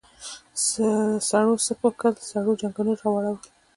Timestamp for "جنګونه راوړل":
2.61-3.35